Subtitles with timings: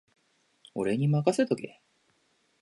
[0.73, 1.79] 俺にまかせとけ